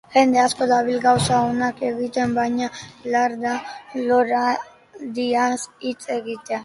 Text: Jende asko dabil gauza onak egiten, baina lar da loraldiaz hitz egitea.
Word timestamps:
Jende 0.13 0.39
asko 0.43 0.67
dabil 0.69 0.95
gauza 1.01 1.41
onak 1.49 1.83
egiten, 1.89 2.33
baina 2.37 2.69
lar 3.17 3.35
da 3.45 3.53
loraldiaz 4.09 5.53
hitz 5.89 5.99
egitea. 6.21 6.59